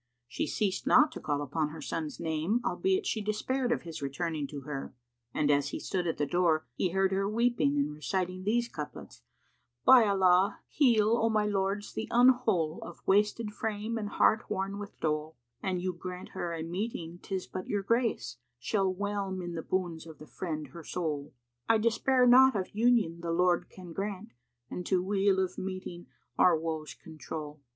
She 0.27 0.47
ceased 0.47 0.87
not 0.87 1.11
to 1.11 1.19
call 1.19 1.43
upon 1.43 1.69
her 1.69 1.79
son's 1.79 2.19
name 2.19 2.59
albeit 2.65 3.05
she 3.05 3.21
despaired 3.21 3.71
of 3.71 3.83
his 3.83 4.01
returning 4.01 4.47
to 4.47 4.61
her; 4.61 4.95
and 5.31 5.51
as 5.51 5.67
he 5.67 5.79
stood 5.79 6.07
at 6.07 6.17
the 6.17 6.25
door, 6.25 6.65
he 6.73 6.89
heard 6.89 7.11
her 7.11 7.29
weeping 7.29 7.77
and 7.77 7.93
reciting 7.93 8.43
these 8.43 8.67
couplets, 8.67 9.21
"By 9.85 10.07
Allah, 10.07 10.61
heal, 10.67 11.15
O 11.21 11.29
my 11.29 11.45
lords, 11.45 11.93
the 11.93 12.07
unwhole 12.09 12.79
* 12.81 12.81
Of 12.81 13.03
wasted 13.05 13.51
frame 13.53 13.95
and 13.99 14.09
heart 14.09 14.49
worn 14.49 14.79
with 14.79 14.99
dole: 14.99 15.37
An 15.61 15.79
you 15.79 15.93
grant 15.93 16.29
her 16.29 16.51
a 16.51 16.63
meeting 16.63 17.19
'tis 17.21 17.45
but 17.45 17.67
your 17.67 17.83
grace 17.83 18.37
* 18.47 18.57
Shall 18.57 18.91
whelm 18.91 19.39
in 19.43 19.53
the 19.53 19.61
boons 19.61 20.07
of 20.07 20.17
the 20.17 20.25
friend 20.25 20.69
her 20.69 20.83
soul: 20.83 21.31
I 21.69 21.77
despair 21.77 22.25
not 22.25 22.55
of 22.55 22.73
Union 22.73 23.19
the 23.21 23.29
Lord 23.31 23.69
can 23.69 23.93
grant 23.93 24.33
* 24.51 24.69
And 24.71 24.83
to 24.87 25.03
weal 25.03 25.39
of 25.39 25.59
meeting 25.59 26.07
our 26.39 26.57
woes 26.57 26.95
control!" 26.95 27.61